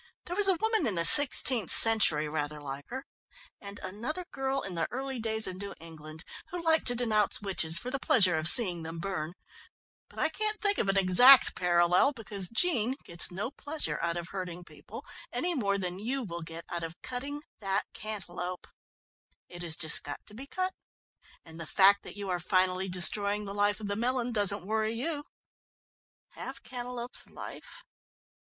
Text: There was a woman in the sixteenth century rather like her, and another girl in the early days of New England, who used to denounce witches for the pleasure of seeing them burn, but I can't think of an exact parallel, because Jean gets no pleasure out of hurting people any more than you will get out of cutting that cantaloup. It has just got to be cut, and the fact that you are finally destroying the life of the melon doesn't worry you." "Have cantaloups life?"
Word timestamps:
There 0.25 0.35
was 0.35 0.47
a 0.47 0.55
woman 0.55 0.87
in 0.87 0.95
the 0.95 1.05
sixteenth 1.05 1.71
century 1.71 2.27
rather 2.27 2.59
like 2.59 2.85
her, 2.89 3.05
and 3.61 3.77
another 3.83 4.25
girl 4.31 4.63
in 4.63 4.73
the 4.73 4.87
early 4.89 5.19
days 5.19 5.45
of 5.45 5.57
New 5.57 5.75
England, 5.79 6.23
who 6.47 6.67
used 6.67 6.87
to 6.87 6.95
denounce 6.95 7.39
witches 7.39 7.77
for 7.77 7.91
the 7.91 7.99
pleasure 7.99 8.35
of 8.35 8.47
seeing 8.47 8.81
them 8.81 8.97
burn, 8.97 9.35
but 10.09 10.17
I 10.17 10.29
can't 10.29 10.59
think 10.59 10.79
of 10.79 10.89
an 10.89 10.97
exact 10.97 11.53
parallel, 11.53 12.13
because 12.13 12.49
Jean 12.49 12.95
gets 13.03 13.29
no 13.29 13.51
pleasure 13.51 13.99
out 14.01 14.17
of 14.17 14.29
hurting 14.29 14.63
people 14.63 15.05
any 15.31 15.53
more 15.53 15.77
than 15.77 15.99
you 15.99 16.23
will 16.23 16.41
get 16.41 16.65
out 16.67 16.81
of 16.81 16.99
cutting 17.03 17.43
that 17.59 17.83
cantaloup. 17.93 18.65
It 19.49 19.61
has 19.61 19.75
just 19.75 20.01
got 20.03 20.25
to 20.25 20.33
be 20.33 20.47
cut, 20.47 20.73
and 21.45 21.59
the 21.61 21.67
fact 21.67 22.01
that 22.05 22.17
you 22.17 22.27
are 22.31 22.39
finally 22.39 22.89
destroying 22.89 23.45
the 23.45 23.53
life 23.53 23.79
of 23.79 23.87
the 23.87 23.95
melon 23.95 24.31
doesn't 24.31 24.65
worry 24.65 24.93
you." 24.93 25.25
"Have 26.29 26.63
cantaloups 26.63 27.27
life?" 27.27 27.83